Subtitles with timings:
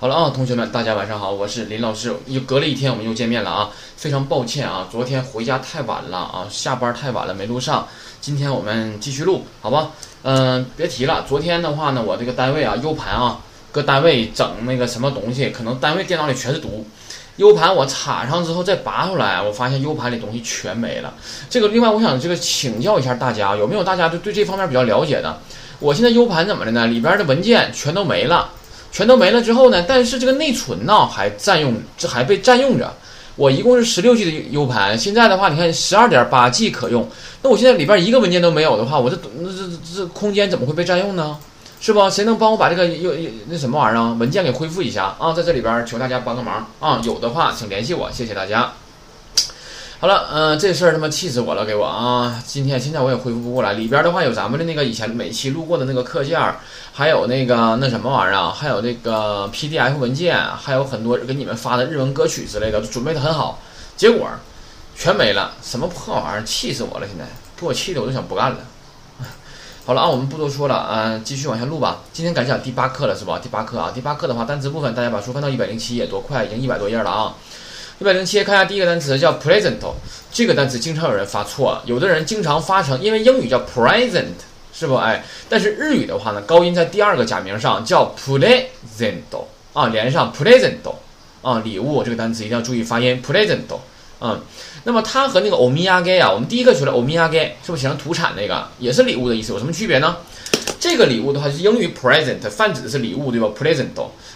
[0.00, 2.14] 好了啊，同学们，大家晚上好，我是林老师。
[2.26, 7.84] 又隔了一天，我们又见面了啊，非常抱歉啊，昨天回家太晚了啊，下班太晚了没录上。
[8.20, 9.90] 今天我们继续录，好吧？
[10.22, 13.40] 嗯，别提了，昨天的话呢，我这个单位啊，U 盘啊，
[13.72, 16.86] 搁单位整那个什么东西，可能单位电脑里全是毒。
[17.38, 21.12] U 盘我插上之后再拔出来，我发现 U 盘里东西全没了。
[21.50, 25.40] 这个另外，我想这个请教一下大家，有没有大家对对这方面比较了解的？
[25.80, 26.86] 我现在 U 盘怎么的呢？
[26.86, 28.52] 里边的文件全都没了。
[28.90, 29.84] 全都没了之后呢？
[29.86, 32.92] 但是这个内存呢还占用，这还被占用着。
[33.36, 37.08] 我一共是十六 G 的 U 盘，现在的话，你看十二点八 G 可用。
[37.42, 39.62] 那我现在里边一个文件都没有的话，我这那这
[39.94, 41.36] 这空间怎么会被占用呢？
[41.80, 42.10] 是不？
[42.10, 43.12] 谁能帮我把这个又
[43.46, 45.32] 那什么玩意儿啊文件给恢复一下啊？
[45.32, 47.00] 在这里边求大家帮个忙啊！
[47.04, 48.72] 有的话请联系我，谢谢大家。
[50.00, 52.40] 好了，嗯，这事儿他妈气死我了，给我啊！
[52.46, 53.72] 今天现在我也恢复不过来。
[53.72, 56.40] 里边的话有咱们的那个以前每期录过的那个课件，
[56.92, 63.58] 还有那个那什么玩意儿啊，还有那个 PDF 文件，还有很多给你们发的日文歌曲之类的，准备的很好，
[63.96, 64.28] 结果
[64.94, 67.06] 全没了，什么破玩意儿，气死我了！
[67.08, 67.24] 现在
[67.56, 68.58] 给我气的我都想不干了。
[69.84, 72.02] 好了啊，我们不多说了啊，继续往下录吧。
[72.12, 73.40] 今天赶上第八课了是吧？
[73.42, 77.34] 第八课啊，第八课的话，单词部分大家把书翻到一百零七页，多快，已经一百多页了啊。
[78.00, 79.74] 一百零七，看一下第一个单词叫 present，
[80.32, 84.24] 这个单词经常有人发错，有的人经常发成，因为英语叫 present，
[84.72, 84.94] 是不？
[84.94, 89.22] 哎，但是日语的话呢，高音在第二个假名上叫 present
[89.72, 90.76] 啊，连上 present
[91.42, 93.62] 啊，礼物这个单词一定要注意发音 present
[94.20, 94.38] 啊。
[94.84, 100.18] 那么它和那个 omiyage 啊，我们第一个学的 omiyage 是不是写成土产那个，也是礼物的意思，有什么区别呢？
[100.80, 103.88] 这个礼物的话是英语 present，泛指的是礼物，对吧？present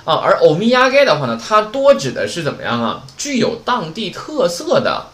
[0.04, 3.04] 啊，而 omiyage 的话呢，它多指的是怎么样啊？
[3.16, 5.06] 具有当地特色的，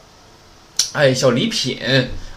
[0.93, 1.79] 哎，小礼品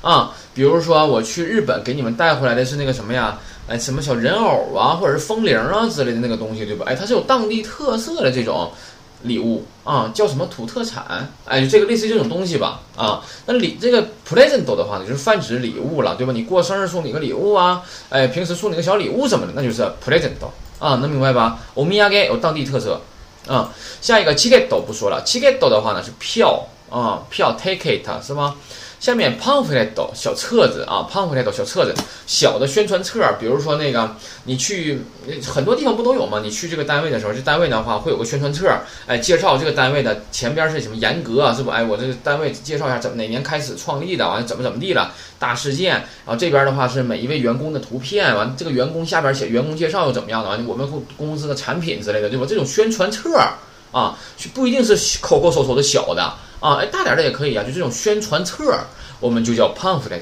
[0.02, 3.40] 啊，比如说我去日本给你们带回来的是那个什么呀？
[3.68, 6.86] 哎，什么小人偶啊，或者是风铃啊之类的那个东西，对吧？
[6.90, 8.70] 哎，它是有当地特色的这种
[9.24, 11.30] 礼物啊，叫什么土特产？
[11.46, 13.22] 哎，就这个类似这种东西吧啊。
[13.46, 16.34] 那礼这个 present 的话呢，就是泛指礼物了，对吧？
[16.34, 20.32] 你过生日送你个礼物啊，哎，平时送你个小礼物什么的，那就是 present。
[20.80, 21.60] 啊，能明白吧？
[21.76, 23.00] 欧米亚给有当地特色
[23.48, 23.72] 啊。
[24.02, 28.56] 下一个 ticket 不说了，ticket 的话呢是票啊，票 ticket 是吗？
[29.02, 31.94] 下面 pamphlet 小册子啊，pamphlet 小册子，
[32.28, 35.02] 小的宣传册，比如说那个你去
[35.44, 36.40] 很多地方不都有吗？
[36.44, 38.72] 你去这个单位的时候，这单位的话会有个宣传册，
[39.08, 41.72] 哎，介绍这个单位的前边是什么严格啊，是不？
[41.72, 45.94] 哎，我这个单位介绍一下怎么哪年开始创立的，完了怎么怎么地了，大事件。
[45.94, 52.46] 然后这边的话是每一位员工的图片，完这个员工下边写员工介绍又怎么样的，完我们公公司的产品之类的，对吧？
[52.48, 53.36] 这种宣传册
[53.92, 54.16] 啊，
[54.54, 56.32] 不一定是抠抠搜搜的小的。
[56.62, 58.80] 啊，哎，大点的也可以啊，就这种宣传册，
[59.20, 60.22] 我们就叫 pamphlet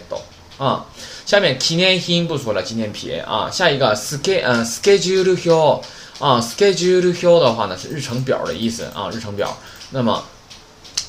[0.58, 0.84] 啊。
[1.26, 3.52] 下面纪念品不说了，纪念品啊。
[3.52, 5.82] 下一个 sch 嗯 schedule
[6.18, 9.56] 啊，schedule 的话呢是日程表的意思啊，日程表。
[9.92, 10.24] 那么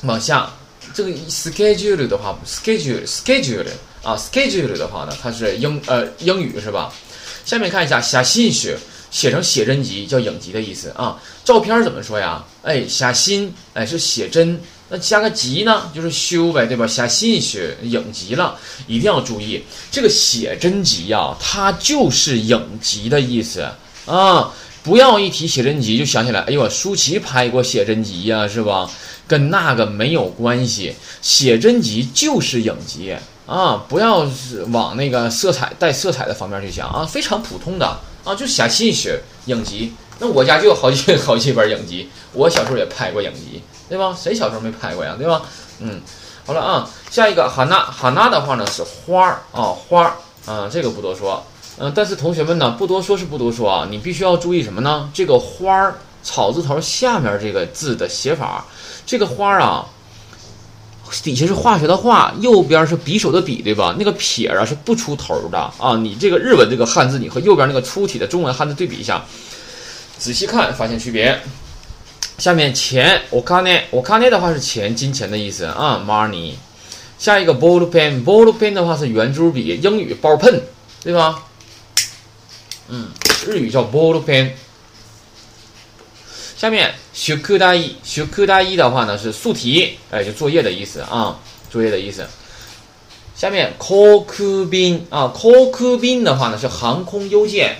[0.03, 0.51] 往下
[0.93, 3.65] 这个 schedule 的话，schedule schedule
[4.03, 6.93] 啊，schedule 的话呢，它是英呃英语是吧？
[7.45, 8.77] 下面看一下写信学。
[9.09, 11.19] 写成写真集叫影集的意思啊。
[11.43, 12.41] 照片怎么说呀？
[12.63, 14.57] 哎，写信哎是写真。
[14.93, 16.85] 那加个集呢，就是修呗，对吧？
[16.85, 18.57] 写信学影集了，
[18.87, 23.65] 一定要注意这个写真集呀，它就是影集的意思
[24.05, 24.53] 啊！
[24.83, 28.89] 不要一提写真集就想起来，哎呦，舒淇拍过写真集呀，是吧？
[29.27, 33.15] 跟那个没有关系，写真集就是影集
[33.45, 33.85] 啊！
[33.87, 34.29] 不要
[34.71, 39.93] 往那个色彩带色彩的方面去想啊，非常普通的啊，就写信学影集。
[40.19, 43.61] 那我家就有好几好几本影集，我小时候也拍过影集。
[43.91, 44.15] 对吧？
[44.17, 45.15] 谁小时候没拍过呀？
[45.17, 45.41] 对吧？
[45.79, 45.99] 嗯，
[46.45, 50.13] 好了啊，下一个哈娜哈娜的话呢是花儿啊花儿
[50.45, 51.43] 啊，这个不多说。
[51.77, 55.09] 嗯，但是同学们呢不多说是不多说啊，你必须要注意什么呢？
[55.13, 58.65] 这个花儿草字头下面这个字的写法，
[59.05, 59.85] 这个花儿啊，
[61.21, 63.93] 底下是化学的化，右边是匕首的匕，对吧？
[63.99, 65.97] 那个撇啊是不出头的啊。
[65.97, 69.21] 你这个日文这个汉字，你和右边那个粗体的中文汉字对比一下，
[70.17, 71.41] 仔细看发现区别。
[72.41, 76.53] 下面钱，我看呢，我看呢的话是钱，金钱的意思啊，money。
[77.19, 80.59] 下一个 ball pen，ball pen 的话是圆珠笔，英语 ball pen，
[81.03, 81.43] 对吧？
[82.87, 83.09] 嗯，
[83.45, 84.49] 日语叫 ball pen。
[86.57, 91.37] 下面宿大一，宿大一的话呢是素题，哎，就作业的意思啊，
[91.69, 92.25] 作业的意思。
[93.35, 97.77] 下面 call 便啊，call 便的话呢是航空邮件。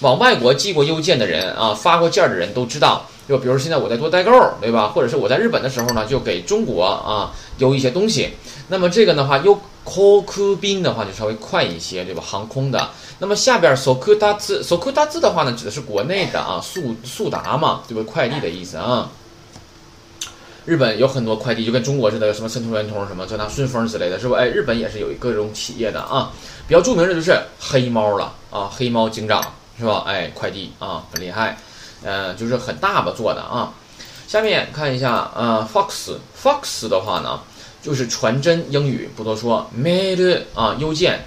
[0.00, 4.30] 往外国寄过邮件的人啊，发过件的人都知道，就比如现在我在做代购，
[4.60, 4.88] 对吧？
[4.88, 8.30] 或者是我在日本的时候呢，就给中国啊邮一些东西。
[8.68, 12.22] 那么这个的话，邮航空兵的话就稍微快一些，对吧？
[12.24, 12.90] 航空的。
[13.18, 18.04] 那么下边速达字，速达字的话呢，指的是国内的啊，速速达嘛，对吧？
[18.06, 19.10] 快递的意思啊。
[20.64, 24.34] 日本有很多快递，就跟中国似的，什么申通、圆通什么，就拿顺丰之类的，是不？
[24.34, 26.30] 哎，日本也是有各种企业的啊。
[26.68, 29.42] 比较著名的就是黑猫了啊，黑猫警长
[29.78, 30.02] 是吧？
[30.06, 31.56] 哎，快递啊，很厉害，
[32.02, 33.72] 呃，就是很大吧做的啊。
[34.26, 37.40] 下面看一下啊，Fox，Fox 的话呢，
[37.82, 41.24] 就是传真，英语不多说，mail 啊，邮件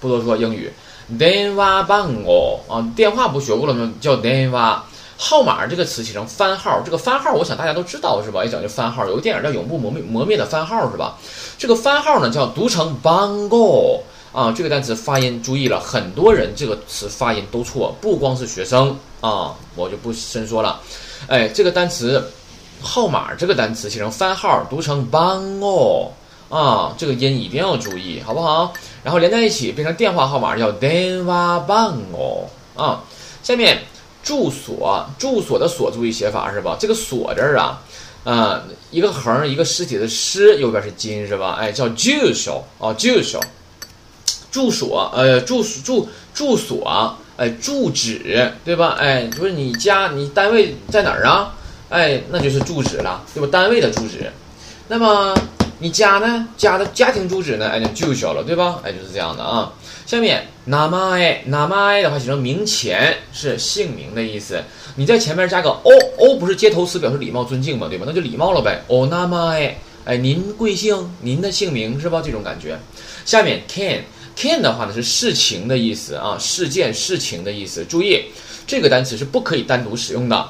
[0.00, 0.72] 不多说，英语。
[1.18, 3.92] 电话番号啊，电话不学过了吗？
[4.00, 4.84] 叫电话。
[5.20, 8.44] 号码这个词写成番号，这个番号我想大家都知道是吧？
[8.44, 11.18] 一讲究番号，有个电影叫《永不磨灭磨灭的番号》是吧？
[11.58, 14.00] 这个番号呢叫读成 bango
[14.38, 20.80] 啊，这个单词发音注意了，很多人这个词发音都错，不光是学生啊，我就不深说了。
[21.26, 22.22] 哎，这个单词
[22.80, 26.10] 号码这个单词写成番号，读成 bango
[26.48, 28.72] 啊，这个音一定要注意，好不好？
[29.02, 32.44] 然后连在一起变成电话号码叫电话 bango
[32.76, 33.02] 啊，
[33.42, 33.82] 下面。
[34.20, 36.76] 住所，住所的所，注意写法是吧？
[36.78, 37.80] 这个所这儿啊，
[38.24, 41.56] 啊，一个横，一个实体的尸，右边是金是吧？
[41.58, 43.40] 哎，叫住所啊，住所，
[44.50, 48.96] 住所，呃，住住住所，哎，住址对吧？
[48.98, 51.54] 哎，就是你家，你单位在哪儿啊？
[51.90, 53.48] 哎，那就是住址了，对吧？
[53.50, 54.30] 单位的住址。
[54.88, 55.34] 那么
[55.80, 56.48] 你家呢？
[56.56, 57.68] 家的家庭住址呢？
[57.68, 58.80] 哎，就住所了，对吧？
[58.82, 59.72] 哎，就是这样的啊。
[60.06, 64.62] 下面那么哎那么哎的话写成名前是姓名的意思，
[64.96, 68.04] 你在前面加个 o，o，不是接头词表示礼貌尊敬嘛，对吧？
[68.06, 68.82] 那就礼貌了呗。
[68.88, 71.10] 哦那么哎哎，您贵姓？
[71.20, 72.22] 您的姓名是吧？
[72.24, 72.78] 这种感觉。
[73.26, 74.02] 下面 can
[74.38, 77.84] can 的话呢是事情的意思啊，事件事情的意思。
[77.84, 78.26] 注意
[78.68, 80.48] 这个单词是不可以单独使用的。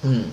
[0.00, 0.30] 嗯，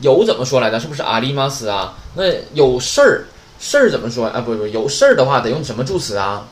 [0.00, 0.80] 有怎么说来的？
[0.80, 1.98] 是不是阿里马斯啊？
[2.14, 2.24] 那
[2.54, 3.26] 有事儿。
[3.58, 4.40] 事儿怎么说啊？
[4.40, 6.46] 不不，有事儿的话得用什么助词啊？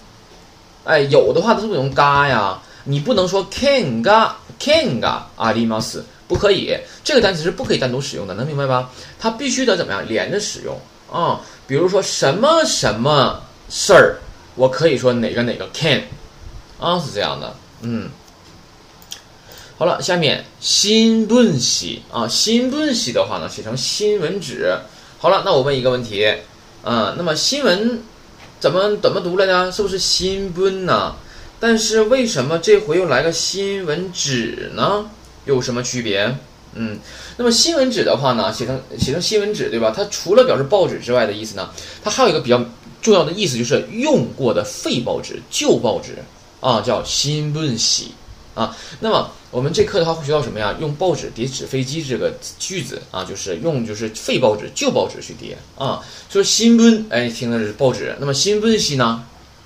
[0.84, 2.60] 哎，有的话它是不是用嘎呀？
[2.84, 8.90] 你不能说 can 嘎 can 嘎阿里马斯，不可以，这个单词是不可以单独使用的，能明白吧？
[9.18, 10.78] 它必须得怎么样连着使用
[11.10, 11.40] 啊？
[11.66, 14.16] 比如说什么什么事儿，
[14.54, 16.02] 我可以说哪个哪个 can
[16.78, 17.54] 啊，是这样的。
[17.82, 18.08] 嗯，
[19.76, 24.78] 好了，下面新闻系啊，新闻系的话呢，写成新闻纸。
[25.18, 26.32] 好了，那我问一个问题。
[26.82, 28.02] 啊，那么新闻
[28.60, 29.72] 怎么怎么读来呢？
[29.72, 31.16] 是不是新闻呢？
[31.58, 35.06] 但是为什么这回又来个新闻纸呢？
[35.46, 36.36] 有什么区别？
[36.74, 36.98] 嗯，
[37.38, 39.94] 那么新闻纸的话呢，写成写成新闻纸，对吧？
[39.96, 41.70] 它除了表示报纸之外的意思呢，
[42.02, 42.62] 它还有一个比较
[43.04, 46.16] 重要的意思，就是用过的废报纸、旧报纸
[46.60, 48.06] 啊，叫新闻纸。
[48.54, 50.72] 啊，那么我们这课的话会学到什么呀？
[50.80, 56.00] 用报纸叠纸飞机这个句子啊，就是用就是废报纸、旧报纸去叠啊。
[56.30, 58.14] 说新闻，哎，听的是报纸。
[58.20, 59.24] 那么新闻系呢？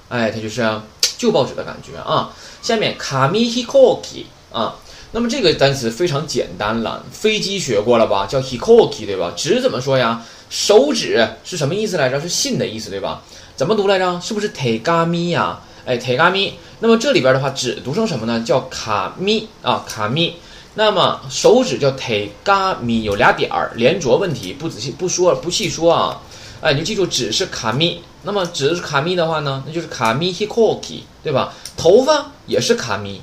[0.09, 0.81] 哎，它就是
[1.19, 2.35] 旧报纸的感觉啊。
[2.63, 4.77] 下面卡米 hikoki 啊，
[5.13, 8.25] 那么这个单词非常简单了，飞机学过了吧？
[8.25, 9.35] 叫 hikoki 对吧？
[9.37, 10.25] 纸怎么说呀？
[10.49, 12.21] 手指是什么意思来着？
[12.21, 13.23] 是信的意思对吧？
[13.57, 14.21] 怎么读来着？
[14.21, 15.61] 是不是 tegami 呀？
[15.85, 16.53] 哎，tegami。
[16.81, 18.43] 那么这里边的话，指读成什么呢？
[18.47, 20.37] 叫卡咪啊，卡咪。
[20.75, 26.23] 那么手指叫 te ga mi，有俩点儿，连着问题，不仔细不说，不细说啊。
[26.61, 28.03] 哎，你就记住，指是卡咪。
[28.23, 31.53] 那么指是卡咪的话呢，那就是卡咪 hikoki，对吧？
[31.77, 33.21] 头发也是卡咪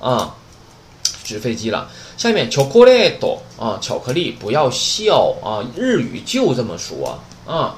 [0.00, 0.34] 啊，
[1.28, 1.90] 纸飞机了。
[2.16, 7.76] 下面 chocolate 啊，巧克力，不要笑啊，日语就这么说啊。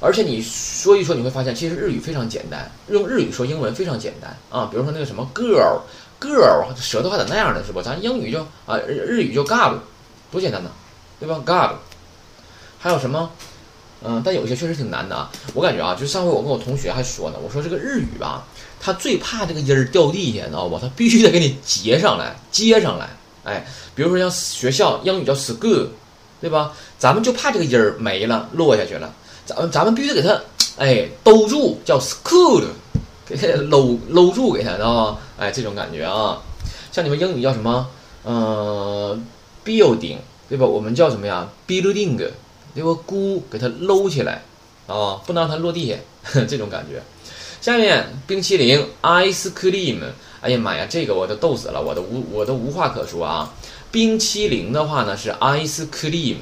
[0.00, 4.68] 而且你说一说，你会发现其实日语非常简单，用日语说英文非常简单啊。
[4.70, 7.80] 比如说那个什么 girl，girl，舌头还得那样的是吧？
[7.82, 9.78] 咱英语就啊日语就 god，
[10.30, 10.70] 多简单呢，
[11.18, 11.78] 对吧？god，
[12.78, 13.30] 还有什么？
[14.06, 15.30] 嗯，但有些确实挺难的啊。
[15.54, 18.44] 我感觉啊，就上回我跟我同学还说呢，我说这个日语吧，
[18.84, 20.78] 他最怕这个音儿掉地下，你知道不？
[20.78, 23.08] 他必须得给你接上来，接上来。
[23.42, 25.86] 哎，比如说像学校英语叫 school，
[26.38, 26.70] 对吧？
[26.98, 29.10] 咱们就怕这个音儿没了，落下去了。
[29.46, 30.38] 咱们咱们必须得给他，
[30.76, 32.62] 哎，兜住，叫 school，
[33.24, 35.18] 给他搂搂住，给他，知道吗？
[35.38, 36.42] 哎，这种感觉啊，
[36.92, 37.88] 像你们英语叫什么？
[38.24, 39.18] 呃
[39.64, 40.66] ，building，对吧？
[40.66, 43.00] 我们叫什么呀？building，对吧？
[43.06, 44.42] 箍，给它搂起来，
[44.86, 45.96] 啊，不能让它落地下，
[46.46, 47.02] 这种感觉。
[47.64, 49.96] 下面冰淇淋，ice cream，
[50.42, 53.50] 哎呀妈呀，这个我都逗死了，我都无我都无话可说啊。
[53.90, 56.36] 冰淇淋的话呢是 ice cream，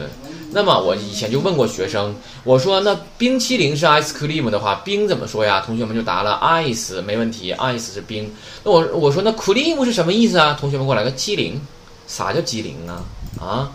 [0.51, 2.13] 那么我以前就问过学生，
[2.43, 5.63] 我说那冰淇淋是 ice cream 的话，冰怎么说呀？
[5.65, 8.29] 同学们就答了 ice，没问题，ice 是冰。
[8.65, 10.57] 那我我说那 cream 是什么意思啊？
[10.59, 11.61] 同学们给我来个机灵，
[12.09, 13.05] 啥叫机灵啊？
[13.41, 13.71] 啊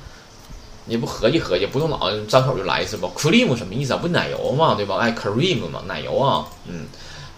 [0.90, 4.00] 你不合计合计，不动脑张口就来一次吧？cream 什么意思啊？
[4.02, 4.98] 不奶油嘛，对吧？
[4.98, 6.46] 哎，cream 嘛，奶油啊。
[6.66, 6.86] 嗯，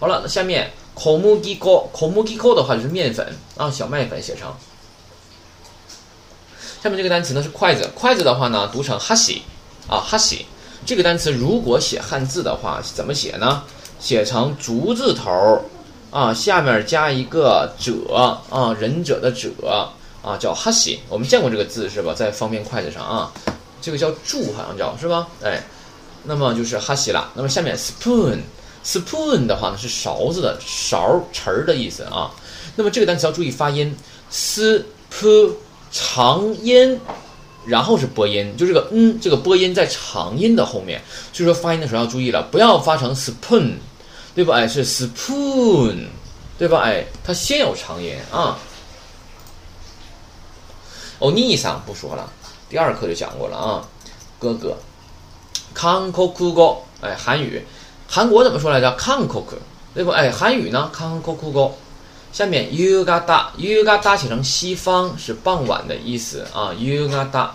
[0.00, 4.52] 好了，那下面 komugiko，komugiko 的话就是面粉啊，小麦粉写成。
[6.82, 9.42] 下面这个单词呢是筷子，筷子的话呢读成哈西
[9.86, 10.46] 啊哈西。
[10.86, 13.62] 这个单词如果写汉字的话，怎么写呢？
[14.00, 15.62] 写成竹字头
[16.10, 18.14] 啊，下面加一个者
[18.50, 19.50] 啊，忍者的者。
[20.22, 22.12] 啊，叫哈西，我们见过这个字是吧？
[22.12, 23.32] 在方便筷子上啊，
[23.80, 25.26] 这个叫柱，好像叫是吧？
[25.42, 25.62] 哎，
[26.24, 27.30] 那么就是哈西了。
[27.34, 28.38] 那么下面 spoon
[28.84, 32.30] spoon 的话呢是勺子的勺匙儿的意思啊。
[32.76, 33.94] 那么这个单词要注意发音
[34.30, 35.52] ，sp
[35.90, 36.98] 长音，
[37.66, 43.72] 然后是播音，就这个嗯，这个播音在长音的后面，所以说发音的时候要注意了，不要发成 spoon，
[44.34, 44.54] 对吧？
[44.54, 46.06] 哎，是 spoon，
[46.56, 46.82] 对吧？
[46.84, 48.56] 哎，它先有长音啊。
[51.18, 52.32] 哦，尼桑不说了，
[52.68, 53.86] 第二课就讲过了啊，
[54.38, 54.76] 哥哥，
[55.74, 57.62] 康口库哥，哎，韩语，
[58.12, 58.90] 韩国怎么说来着？
[58.96, 59.54] 康口库，
[59.94, 60.10] 对不？
[60.10, 60.90] 哎，韩语呢？
[60.92, 61.70] 康口库哥。
[62.32, 67.50] 下面 yuga da，yuga d a 写成西方是傍晚的意思啊 yuga d a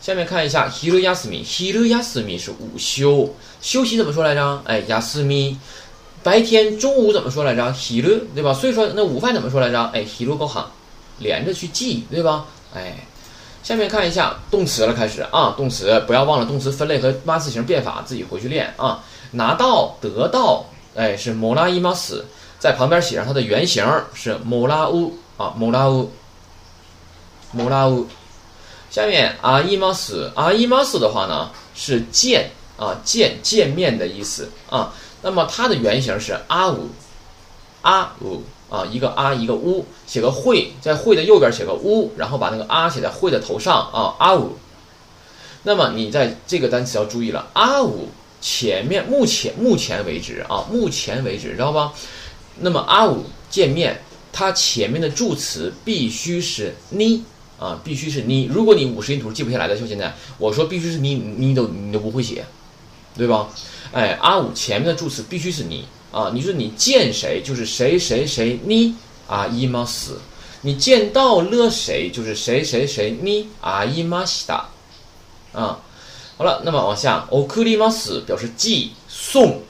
[0.00, 1.92] 下面看一下 h i r u y a s m i h i r u y
[1.92, 4.62] a s m i 是午休，休息怎么说来着？
[4.64, 5.58] 哎 y a s m i
[6.22, 8.54] 白天中午怎么说来着？hiru，对吧？
[8.54, 9.82] 所以说那午饭怎么说来着？
[9.92, 10.64] 哎，hiru go han，
[11.18, 12.46] 连着去记，对吧？
[12.74, 13.06] 哎，
[13.62, 19.04] 下面看一下动词了，开始啊，动词不要忘了动词分类和八字形变法，自己回去练啊。
[19.34, 20.64] 拿到、得到，
[20.96, 22.24] 哎，是摩拉伊马斯，
[22.58, 26.10] 在旁边写上它的原型是摩拉乌啊，摩拉乌，
[27.52, 28.06] 摩拉乌。
[28.90, 34.92] 下面阿伊马斯，阿伊马斯的话呢是见啊，见见面的意思啊。
[35.22, 36.88] 那么它的原型是阿乌，
[37.82, 38.42] 阿乌。
[38.70, 44.56] 啊，一个啊，一个乌，写个会，在会的右边写个乌，然后把那个啊写在会的头上啊，阿五。
[45.62, 48.08] 那么你在这个单词要注意了，阿五
[48.44, 51.94] 前面目前目前为止啊，目前为止知道吧？
[52.60, 53.98] 那么阿五见面，
[54.30, 57.24] 它前面的助词必须是你
[57.58, 58.44] 啊，必须是你。
[58.52, 62.44] 如果你五十音图记不下来的，就现在我说必须是你，你都你都不会写，
[63.16, 63.48] 对吧？
[63.92, 65.86] 哎，阿五前面的助词必须是你。
[66.12, 68.94] 啊，你说你见谁就是谁谁谁你
[69.26, 70.20] 啊伊玛斯，
[70.60, 74.68] 你见到了谁就是谁谁谁你啊伊玛西达，
[75.52, 75.80] 啊，
[76.36, 79.60] 好了，那么往下，o k u r i m a s 表示寄送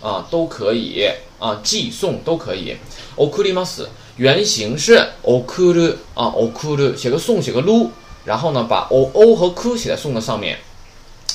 [0.00, 1.06] 啊都可以
[1.38, 2.74] 啊寄送都可以
[3.16, 7.88] ，o k u r i m a s 原型是 okuru 啊 okuru 写个送写个 lu，
[8.24, 10.58] 然后呢把 o o 和 ku 写在送的上面。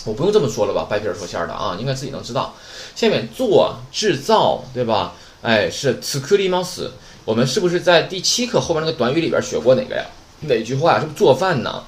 [0.05, 2.55] 我不用这么说了吧，掰皮儿说馅儿的啊，应该自己能知道。
[2.95, 5.13] 下面做制造，对吧？
[5.41, 6.89] 哎，是 tsukurimasu。
[7.25, 10.05] 我们是不是在第七课后边那个短语里边学过哪个呀？
[10.41, 10.99] 哪句话呀？
[10.99, 11.83] 是不是做饭呢？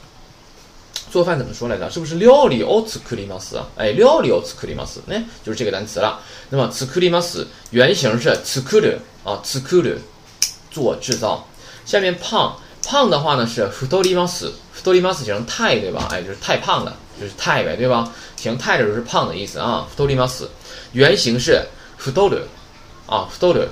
[1.12, 1.90] 做饭怎么说来着？
[1.90, 3.62] 是不是料理を作ります？
[3.78, 6.22] 哎，料理を作ります呢，就是这个单词了。
[6.50, 9.98] 那么作ります原型是作る啊，作る，
[10.72, 11.46] 做制造。
[11.86, 14.52] 下面胖胖的话呢是太ります，
[14.82, 16.08] 太ります形太对吧？
[16.10, 18.10] 哎，就是太胖了，就是太呗，对吧？
[18.38, 19.86] 形太就是胖的意思啊。
[19.98, 20.48] 太ります
[20.94, 21.68] 原型是
[22.00, 22.44] 太る
[23.08, 23.68] 啊，太る。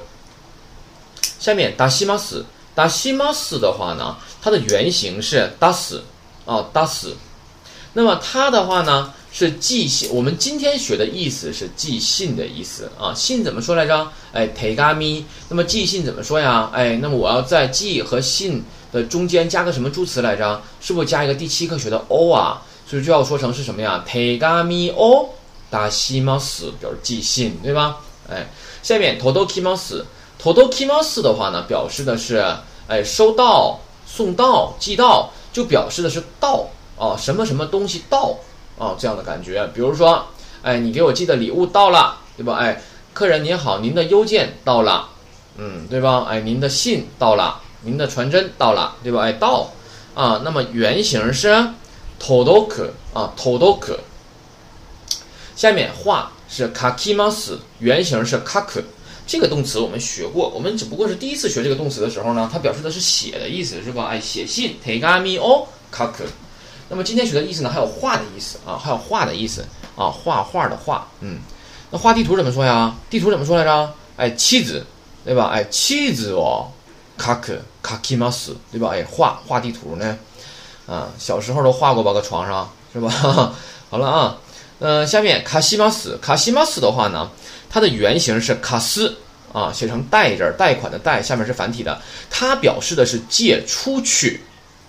[1.39, 2.43] 下面达西ます
[2.75, 6.01] 达西ます的话呢，它的原型是达す
[6.45, 7.15] 啊，达す。
[7.93, 13.13] 那么它的话呢是寄信，我们今天学的意思是寄信的意思啊。
[13.13, 14.07] 信怎么说来着？
[14.31, 15.23] 哎，tegami。
[15.49, 16.69] 那么寄信怎么说呀？
[16.73, 20.61] 哎，那么我要在寄和信的中间加个什么助词来着？
[20.81, 22.61] 是不是加一个第七课学的 o 啊？
[22.87, 25.29] 所以就要说成是什么呀？tegami o
[25.71, 27.97] dashimasu 表示寄信，对吧？
[28.27, 28.47] 哎，
[28.81, 32.43] 下面 todokimasu，todokimasu 的话呢，表示的是
[32.87, 36.67] 哎收到、送到、寄到，就表示的是到
[36.99, 38.37] 哦，什么什么东西到
[38.77, 39.65] 啊这样的感觉。
[39.73, 40.27] 比如说，
[40.61, 42.57] 哎，你给我寄的礼物到了，对吧？
[42.57, 42.79] 哎，
[43.13, 45.09] 客人您好，您的邮件到了，
[45.57, 46.27] 嗯，对吧？
[46.29, 49.21] 哎，您的信到了，您的传真到了，对吧？
[49.21, 49.71] 哎，到
[50.13, 51.73] 啊，那么原型是。
[52.21, 53.95] todoku 啊，todoku。
[55.55, 58.83] 下面画是 kakimasu，原型是 kaku。
[59.25, 64.07] 这个动词我们学过，我们只不过是第一次学这个动词的时候呢，它表示的是写的意思，是吧？
[64.11, 66.23] 哎，写信，tegami o kaku。
[66.89, 69.63] 那么今天学的意思呢，还有画的意思啊，还有画的意思
[69.95, 71.07] 啊，画画的画。
[71.21, 71.39] 嗯，
[71.91, 72.95] 那画地图怎么说呀？
[73.09, 73.93] 地图怎么说来着？
[74.17, 74.85] 哎，妻子，
[75.23, 75.49] 对吧？
[75.53, 76.67] 哎，妻子哦
[77.17, 78.89] ，kaku kakimas，对吧？
[78.91, 80.17] 哎，画画地图呢？
[80.87, 83.09] 啊，小时候都画过吧，搁床上是吧？
[83.91, 84.37] 好了啊，
[84.79, 87.29] 嗯，下面卡西马斯，卡西马斯的话呢，
[87.69, 89.15] 它的原型是卡斯
[89.53, 94.41] 啊，写成贷字，贷款的贷，下面是繁体的，它表示的是借出去，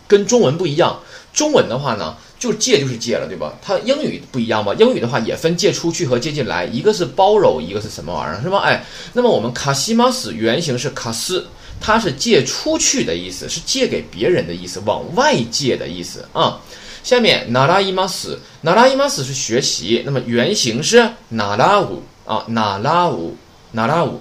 [0.09, 0.99] 跟中文不一样。
[1.33, 3.55] 中文的话呢，就借就是借了，对吧？
[3.63, 4.75] 它英语不一样吧？
[4.75, 8.59] 英语的话也分借出去和借进来，一个是包容，一个是什么玩意儿，是吧？
[8.59, 11.47] 哎，那么我们卡西马斯原型是卡斯，
[11.81, 16.61] 它是借出去的意思，是借给别人的意思，往外借的意思啊。
[17.03, 23.37] 下面那拉伊马斯，那拉伊马斯是学习，那么原型是那拉乌啊，那拉乌，
[23.73, 24.21] 那拉乌，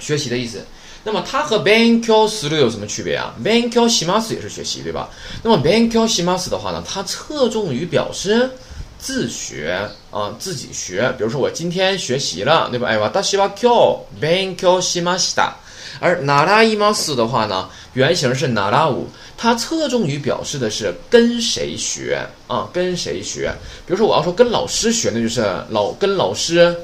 [0.00, 0.64] 学习的意思。
[1.03, 3.33] 那么它和 banku する有什么区别啊？
[3.43, 5.09] banku します也是学习，对吧？
[5.43, 8.49] 那么 banku します的话呢，它侧重于表示
[8.97, 11.13] 自学啊，自己学。
[11.17, 12.87] 比如说我今天学习了，对吧？
[12.87, 15.55] 哎，私は今日 banku しました。
[15.99, 19.03] 而習います的话呢，原型是習う，
[19.37, 23.53] 它侧重于表示的是跟谁学啊，跟谁学。
[23.85, 26.75] 比如说我要说跟老师学，那就是老跟老师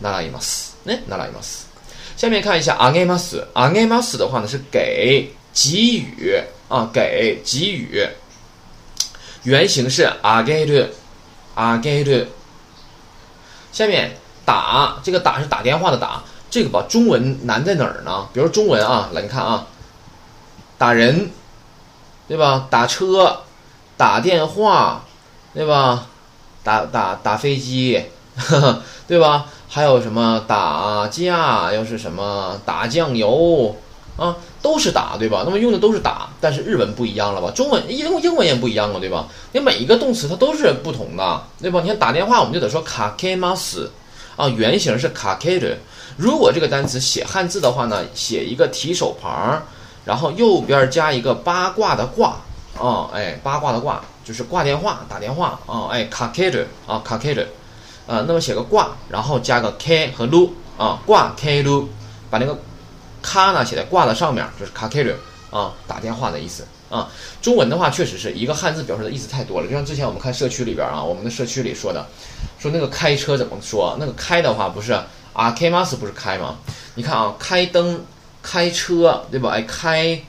[0.00, 1.67] 習います，哎，習います。
[2.18, 3.46] 下面看一下あげます。
[3.54, 8.08] あげます的话呢是给给予啊，给给予。
[9.44, 10.90] 原型是あげる
[11.54, 12.26] あげる。
[13.72, 18.28] 下面打这个打是打电话的打，这个吧中文难在哪儿呢？
[18.32, 19.66] 比如中文啊，来你看啊，
[20.78, 21.30] 打人，
[22.28, 22.68] 对吧？
[22.70, 23.40] 打车，
[23.96, 25.04] 打电话，
[25.52, 26.06] 对吧？
[26.62, 28.02] 打打打飞机，
[29.06, 29.46] 对吧？
[29.71, 33.75] 还有什么打架，又是什么打酱油
[34.17, 35.43] 啊，都是打，对吧？
[35.45, 37.51] 那么用的都是打，但是日文不一样了吧？
[37.51, 39.27] 中文英英文也不一样了，对吧？
[39.51, 41.81] 你每一个动词它都是不同的，对吧？
[41.83, 43.91] 你看打电话，我们就得说卡 K 马斯
[44.35, 45.77] 啊，原型是卡 K 的。
[46.17, 49.61] 如果这个单词写汉字的话呢，写一个提手旁，
[50.03, 52.37] 然后右边加一个八卦的卦
[52.81, 57.47] 啊，哎，八卦的卦就是挂电话打电话啊，哎，卡 K 的啊，卡 K 的。
[58.09, 60.49] 啊，那么写个挂，然后加个 k 和 lu
[60.79, 61.85] 啊，挂 k lu，
[62.27, 62.57] 把那个
[63.21, 65.13] 卡呢写在挂的上面，就是卡 k lu
[65.55, 67.07] 啊，打电话的意思啊。
[67.39, 69.67] 中文的话，确实是一个汉字表示的意思太多了。
[69.67, 72.03] 就像之前我们看社区里边啊，我们的社区里说的，
[72.57, 73.95] 说那个开车怎么说？
[73.99, 74.91] 那个开的话不是
[75.33, 76.55] 啊，k mas 不是开吗？
[76.95, 78.03] 你看啊，开灯、
[78.41, 79.51] 开车，对吧？
[79.51, 80.19] 哎，开，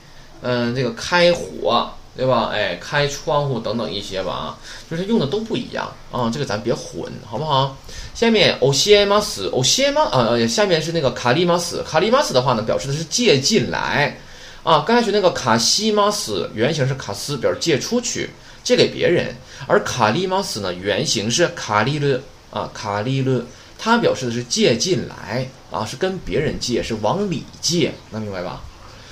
[0.41, 1.89] 嗯，这个开火。
[2.15, 2.49] 对吧？
[2.53, 4.57] 哎，开窗户等等一些吧啊，
[4.89, 7.77] 就是用的都不一样啊，这个咱别混，好不好？
[8.13, 14.17] 下面欧西马斯，欧西马啊呃，下面是那个卡利马斯，卡利马斯的话呢，表示的是借进来
[14.63, 14.83] 啊。
[14.85, 18.29] 刚才学那个卡西马斯原型是卡斯，表示借出去，
[18.61, 19.27] 借给别人；
[19.65, 22.19] 而卡利马斯呢，原型是卡利勒
[22.51, 23.41] 啊，卡利勒，
[23.79, 28.61] 它表示的是借进来啊，是跟别人借，是往里借，能明白吧？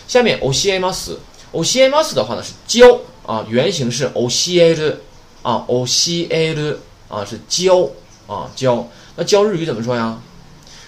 [0.05, 1.17] 下面欧西马斯。
[1.51, 4.97] O c m s 的话呢是教啊，原型是 o c l
[5.41, 7.89] 啊 o c l 啊是教
[8.27, 8.87] 啊教。
[9.15, 10.19] 那教日语怎么说呀？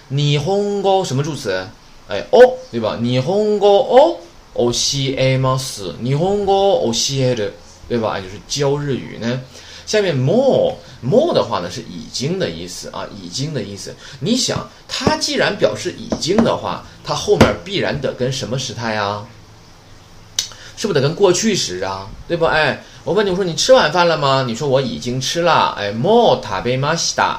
[0.09, 1.65] 日本語什么助词？
[2.07, 2.39] 哎哦，
[2.71, 2.95] 对吧？
[3.01, 4.17] 日本語哦
[4.53, 7.51] o c m s 日本語 o c l
[7.87, 8.19] 对吧？
[8.19, 9.41] 就是教日语呢。
[9.85, 13.93] 下面 more more 的话呢是已经的意思啊，已经的意思。
[14.19, 19.27] 你想，它既然表示已经的话，它后面必然得跟什么时态啊？
[20.80, 22.44] 是不是得跟过去时啊，对不？
[22.44, 24.44] 哎，我问你，我说你吃晚饭了吗？
[24.46, 25.76] 你说我已经吃了。
[25.78, 27.38] 哎，もう食べました。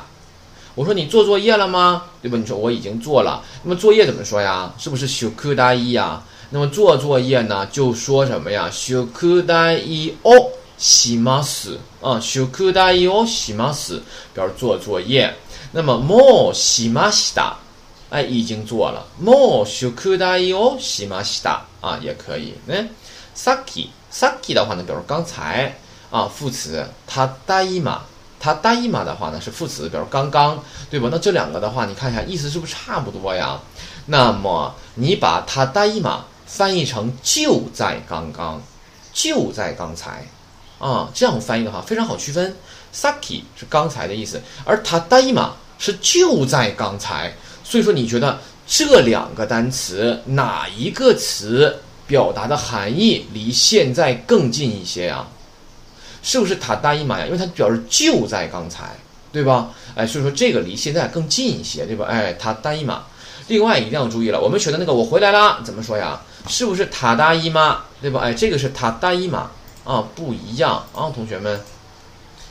[0.76, 2.04] 我说你做作业了吗？
[2.22, 2.38] 对吧？
[2.38, 3.44] 你说我已经做了。
[3.63, 4.74] 那么作业怎么说呀？
[4.78, 6.24] 是不是宿題呀？
[6.52, 8.70] 那么做作业呢，就说什么呀？
[8.72, 9.06] 宿
[9.42, 11.78] 題をします。
[12.02, 14.02] 啊，宿題をします，
[14.36, 15.36] 表示做作业。
[15.74, 17.56] 那么もうしました。
[18.10, 19.06] 哎，已经做了。
[19.22, 21.63] もう宿題をしました。
[21.82, 22.54] 啊，也可以。
[22.68, 22.88] 嗯。
[23.37, 25.77] saki saki 的话呢，表示刚才
[26.11, 26.87] 啊，副词。
[27.07, 28.03] 他大姨妈，
[28.38, 31.09] 他大姨妈的话呢是副词，表示刚刚，对吧？
[31.11, 33.61] 那这两个的话，你看一下意思是不是差不多呀？
[34.07, 38.61] 那么你把他大姨妈翻译成就在刚刚，
[39.12, 40.27] 就在刚才
[40.79, 42.57] 啊，这样翻译的话非常好区分。
[42.95, 47.33] saki 是刚才的意思，而他大姨妈是就在刚才。
[47.64, 51.81] 所以说，你觉得这两个单词哪一个词？
[52.12, 55.28] 表达的含义离现在更近一些呀，
[56.24, 57.26] 是不是塔大伊玛呀？
[57.26, 58.96] 因为它表示就在刚才，
[59.32, 59.72] 对吧？
[59.96, 62.06] 哎，所以说这个离现在更近一些，对吧？
[62.10, 63.04] 哎，塔大伊玛。
[63.48, 66.22] 另外一定要注意了，我们学的那个我回来了怎么说呀？
[66.48, 67.80] 是不是塔大伊玛？
[68.02, 68.22] 对吧？
[68.22, 69.50] 哎，这个是塔大伊玛
[69.84, 71.60] 啊，不一样啊，同学们。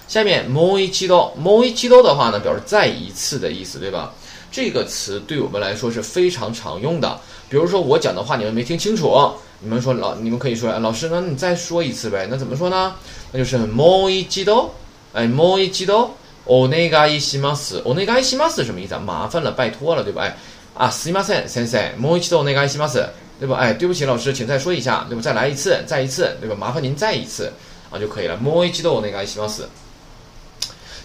[0.09, 4.13] 下面もう一度，もう一度的话呢，表示再一次的意思，对吧？
[4.51, 7.21] 这个词对我们来说是非常常用的。
[7.49, 9.33] 比如说我讲的话你们没听清楚。
[9.61, 12.29] 你们说老，你们可以说老师，那你再说一次呗？
[12.31, 12.95] 那怎么说呢？
[13.33, 14.71] 那就是もう一度，
[15.15, 16.11] 哎，もう一度
[16.45, 17.83] お願いします。
[17.83, 19.01] お願いします什么意思啊？
[19.01, 20.23] 麻烦了，拜托了，对吧？
[20.25, 20.37] 哎，
[20.75, 23.09] 啊，すみません、先生、もう一度お願いします，
[23.41, 23.57] 对吧？
[23.57, 25.23] 哎，对不起，老师，请再说一下，对吧？
[25.23, 26.55] 再来一次，再一次，对吧？
[26.55, 27.51] 麻烦您再一次。
[27.89, 28.37] 啊就可以了。
[28.37, 29.63] もう一度お願いします。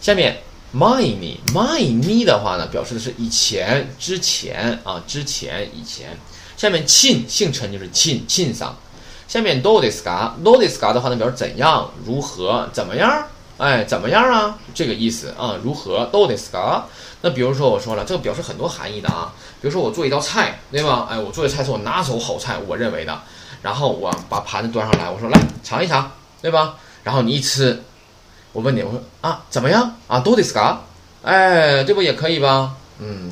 [0.01, 0.35] 下面
[0.73, 6.17] 前に前に的话呢，表示的是以前、之前啊，之前、以前。
[6.55, 8.75] 下面亲姓陈就是亲亲桑。
[9.27, 10.31] 下面どうですか？
[10.43, 13.25] どうですか的话呢，表示怎样、如何、怎么样？
[13.57, 14.57] 哎，怎么样啊？
[14.73, 16.09] 这个意思啊，如何？
[16.11, 16.83] どうですか？
[17.21, 19.33] 那比如说我说了，这个表示很多含义的啊。
[19.61, 21.07] 比如说我做一道菜，对吧？
[21.09, 23.21] 哎，我做的菜是我拿手好菜，我认为的。
[23.61, 26.75] 然后我把盘子端上来，我说来尝一尝，对吧？
[27.03, 27.83] 然后你一吃，
[28.55, 30.21] 我问你，我说啊怎么样啊？
[30.21, 30.77] どうですか？
[31.23, 32.71] 哎，这不也可以吧？
[32.99, 33.31] 嗯。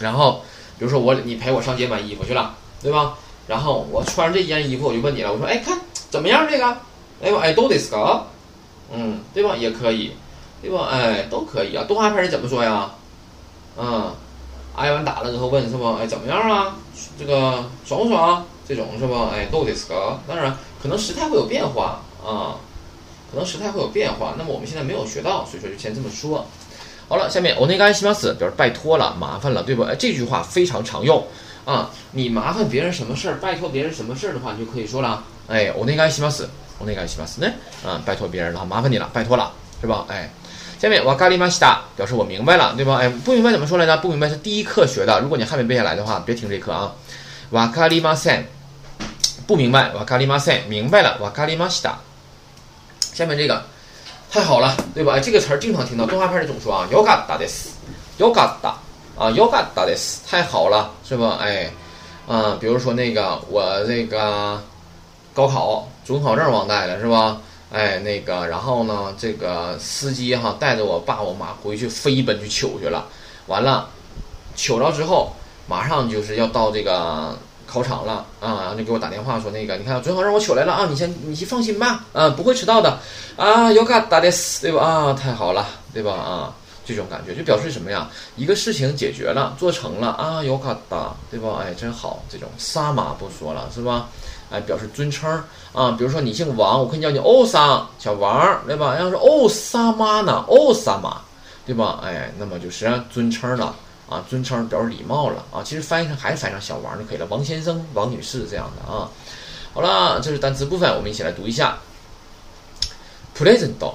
[0.00, 0.42] 然后
[0.78, 3.14] 比如说我你陪我上街买衣服去了，对吧？
[3.46, 5.78] 然后我穿上这件衣服，我就问你了，我说哎看
[6.10, 6.66] 怎么样这个？
[7.22, 8.22] 哎我哎どうですか？
[8.92, 9.54] 嗯，对吧？
[9.56, 10.12] 也可以，
[10.60, 10.88] 对吧？
[10.90, 11.84] 哎都可以啊。
[11.86, 12.90] 动画片里怎么说呀？
[13.78, 14.12] 嗯，
[14.74, 15.84] 挨完打了之后问是不？
[15.94, 16.74] 哎怎么样啊？
[17.18, 18.44] 这个爽不爽？
[18.66, 19.30] 这种是吧？
[19.32, 20.16] 哎どうですか？
[20.26, 22.56] 当然可能时态会有变化啊，
[23.30, 24.34] 可能时态会有变化。
[24.36, 26.46] 那么我们现在没有学到，所以说就先这么说。
[27.08, 29.82] 好了，下面お願いします表示拜托了，麻烦了，对不？
[29.82, 31.22] 哎，这句话非常常用
[31.66, 31.90] 啊。
[32.12, 36.46] 你麻烦别人什么事儿，拜托别人什么事儿的话，你就可以说了，哎，お願いします，
[36.80, 37.52] お願いします呢？
[37.84, 40.06] 啊，拜托别人了，麻烦你了，拜托了，是吧？
[40.08, 40.30] 哎，
[40.80, 42.96] 下面わかりました表示我明白了，对吧？
[42.96, 43.96] 哎，不明白怎么说来着？
[43.98, 46.92] 不明白是第一课学的，如果你还没背下来的话，别听这课啊。
[47.50, 48.44] わかりません，
[49.46, 51.96] 不明白，わかりません，明白了，わかりました。
[53.16, 53.62] 下面这个。
[54.30, 55.12] 太好了，对吧？
[55.12, 57.68] 哎，这个词儿经常听到，动画片里总说啊，よかったです，
[58.18, 58.76] よかった
[59.22, 61.36] 啊，よかったです，太好了，是吧？
[61.38, 61.70] 哎，
[62.26, 64.58] 啊，比如说那个我那个
[65.34, 67.42] 高考准考证忘带了，是吧？
[67.70, 73.04] 哎，那个，然后呢，这个司机哈带着我爸我妈回去飞奔去取去了，
[73.48, 73.86] 完了，
[74.56, 75.30] 取着之后，
[75.66, 77.36] 马上就是要到这个。
[77.77, 82.97] 考场了啊，然后就给我打电话说那个，你看准考证我取来了啊，你先你先放心吧，啊，不会迟到的
[83.35, 84.83] 啊，有卡打的死对吧？
[84.83, 85.63] 啊，太好了，
[85.93, 86.11] 对吧？
[86.13, 88.09] 啊，这种感觉就表示什么呀？
[88.35, 91.59] 一个事情解决了，做成了啊，有卡打对吧？
[91.61, 94.07] 哎，真好，这种萨玛不说了是吧？
[94.49, 95.29] 哎，表示尊称
[95.73, 98.95] 啊，比如说你姓王，我可以叫你欧桑小王对吧？
[98.97, 101.21] 要是欧萨玛呢，欧萨玛
[101.63, 101.99] 对吧？
[102.03, 103.75] 哎，那么就是尊称了。
[104.08, 109.10] 啊，尊称表示礼貌了啊，其实翻译成还是翻译成小王就可以了，王先生、王女士这样的啊。
[109.72, 111.78] 好了，这是单词部分，我们一起来读一下。
[113.34, 113.88] present，present，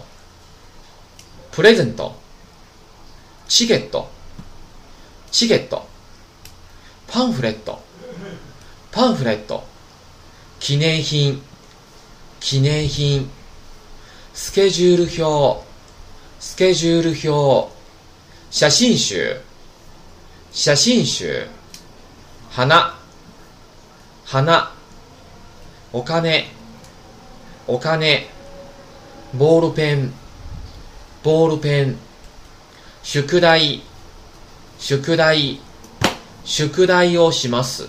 [3.47, 4.08] チケット、
[5.32, 5.84] チケット、
[7.08, 7.80] パンフレット、
[8.91, 9.63] パンフレット、
[10.60, 11.39] 記念品、
[12.39, 13.30] 記念品、
[14.34, 15.63] スケジュール表、
[16.39, 17.69] スケジュール表、
[18.50, 19.39] 写真集。
[20.53, 21.49] 写真集。
[22.51, 22.95] 花。
[24.27, 24.71] 花。
[25.95, 26.47] お金。
[27.67, 28.29] お金。
[29.33, 30.12] ボールペン。
[31.23, 31.97] ボールペン。
[33.03, 33.81] 宿題。
[34.79, 35.59] 宿題。
[36.45, 37.88] 宿題をします。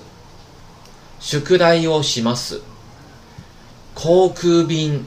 [1.20, 2.62] 宿題をします。
[3.94, 5.06] 航空便。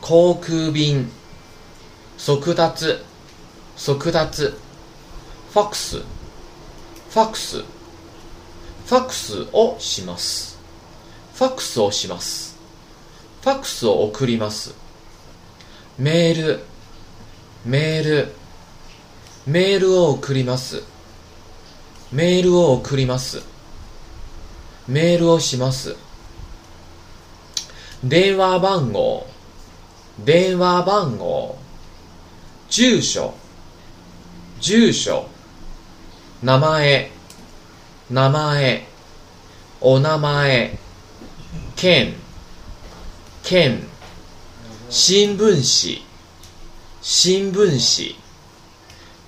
[0.00, 1.10] 航空便。
[2.16, 2.96] 速達。
[3.76, 4.54] 速達。
[5.52, 6.19] ファックス。
[7.10, 7.58] ファクス。
[7.58, 10.56] ファクスをします。
[11.34, 12.56] ファクスをします。
[13.42, 14.74] ファクスを送ります。
[15.98, 16.60] メール。
[17.66, 18.32] メール。
[19.44, 20.84] メールを送ります。
[22.12, 23.42] メールを送ります。
[24.86, 25.96] メールをします。
[28.04, 29.26] 電話番号。
[30.24, 31.58] 電話番号。
[32.68, 33.34] 住所。
[34.60, 35.26] 住所。
[36.42, 37.10] 名前、
[38.08, 38.86] 名前、
[39.78, 40.78] お名前、
[41.76, 42.14] 県、
[43.42, 43.82] 県、
[44.88, 46.06] 新聞紙、
[47.02, 48.16] 新聞紙、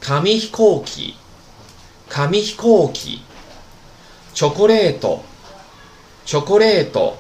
[0.01, 1.15] 紙飛行機、
[2.09, 3.23] 紙飛行機、
[4.33, 5.23] チョコレート、
[6.25, 7.19] チョコレート、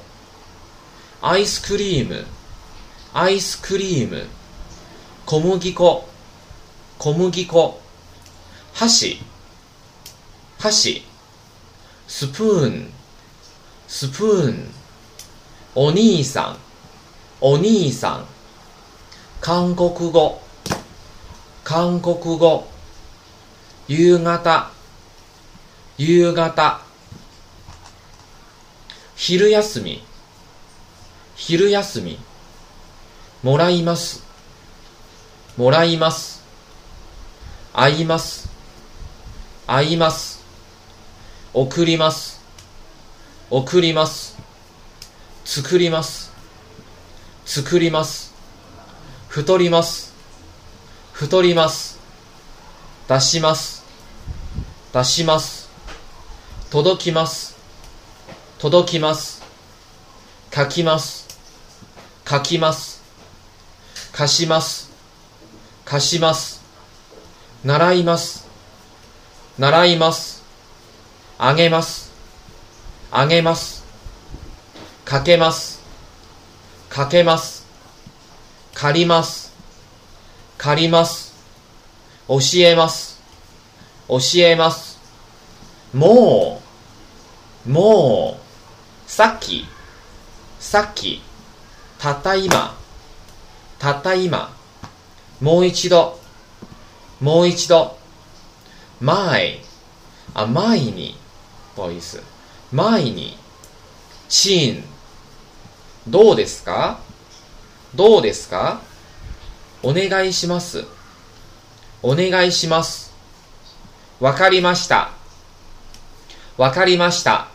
[1.21, 2.25] アイスクリーム、
[3.13, 4.25] アイスクリーム、
[5.27, 6.09] 小麦粉、
[6.97, 7.79] 小麦粉、
[8.73, 9.21] 箸、
[10.63, 11.03] 箸
[12.07, 12.93] スプーン
[13.89, 14.69] スプーン
[15.75, 16.57] お兄さん
[17.41, 18.27] お兄さん
[19.41, 20.41] 韓国語
[21.65, 22.69] 韓国語
[23.89, 24.71] 夕方
[25.99, 26.81] 夕方
[29.17, 30.05] 昼休み
[31.35, 32.21] 昼休み
[33.43, 34.23] もらいます
[35.57, 36.41] もらいます
[37.73, 38.53] 会います
[39.67, 40.32] 会います。
[41.55, 42.41] 送ります
[43.51, 44.37] 送ります
[45.45, 46.33] 作ります
[47.45, 48.33] 作ります。
[49.29, 50.15] 太ります。
[51.13, 51.99] 太ります。
[53.09, 53.85] 出します。
[54.93, 55.69] 出します。
[56.71, 57.57] 届きます。
[58.59, 59.43] 届きます。
[60.55, 61.27] 書きます。
[62.27, 63.03] 書きます。
[64.13, 64.91] 貸します。
[65.85, 66.63] 貸します。
[67.65, 68.47] 習います。
[69.59, 70.32] 習います。
[71.39, 72.13] あげます。
[73.11, 73.85] あげます。
[75.05, 75.81] かけます。
[76.89, 77.67] かけます。
[78.75, 79.53] 借ります。
[80.59, 81.35] 借ります。
[82.29, 83.21] 教えます。
[84.09, 84.99] 教えます。
[85.93, 86.63] も
[87.67, 89.67] う、もう、さっき、
[90.59, 91.23] さっき、
[91.99, 92.77] たった今、
[93.79, 94.55] たった今、
[95.41, 96.19] もう一度、
[97.21, 97.99] もう一度、
[99.01, 99.61] 前、
[100.35, 101.17] あ、前に、
[101.75, 102.19] 不好意思、
[102.71, 103.39] 前に、
[104.29, 104.85] チン、
[106.07, 106.99] どうですか？
[107.95, 108.81] どうですか？
[109.83, 110.85] お願いします。
[112.03, 113.13] お願いします。
[114.21, 115.11] わかりました。
[116.57, 117.49] わかりました。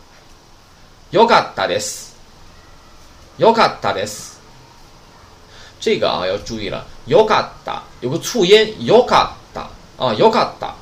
[1.10, 2.16] よかったです。
[3.38, 4.40] よかったです。
[5.80, 10.74] 这个啊要注意了，よかった有个促音，よかった啊，よかった，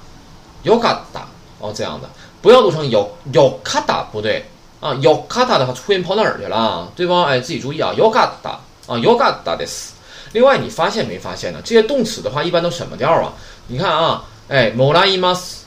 [0.65, 1.27] よかった
[1.61, 2.09] 哦，这样的，
[2.46, 4.46] 不要读成有有卡达，不对
[4.80, 7.26] 啊，有卡达的话促音跑哪儿去了，对吧？
[7.26, 8.60] 哎，自己注意啊，よかった
[8.92, 9.94] 啊，よかったです。
[10.34, 11.62] 另外，你发现没发现呢？
[11.64, 13.34] 这些动词的话，一般都什么调啊？
[13.68, 15.66] 你看啊，哎，もらいます、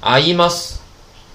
[0.00, 0.80] 会います、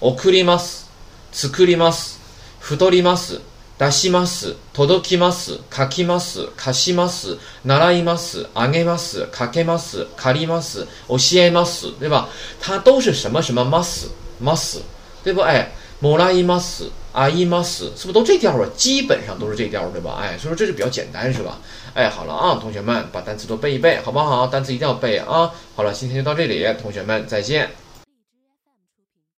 [0.00, 0.86] 送ります、
[1.32, 2.18] 作ります、
[2.60, 3.40] 太ります、
[3.78, 12.28] 出します、届きます、書きます、貸します、習います、あげます、かけます、借ります、教えます，对吧？
[12.60, 14.08] 它都是什么什么ます
[14.42, 14.78] ます，
[15.22, 15.40] 对不？
[15.42, 15.68] 哎，
[16.00, 18.68] もらいます、会います，是不是都这调啊？
[18.76, 20.18] 基本上都是这调，对吧？
[20.20, 21.58] 哎，所以说这就比较简单，是吧？
[21.94, 24.46] 哎，好了啊，同学们把单词都背一背，好不好？
[24.46, 25.50] 单词一定要背啊！
[25.74, 27.68] 好了，今天就到这里，同学们再见。